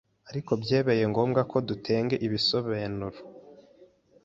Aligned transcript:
Eriko 0.29 0.53
byebeye 0.61 1.03
ngombwe 1.11 1.41
ko 1.51 1.57
dutenge 1.69 2.15
ibisobenuro 2.25 3.17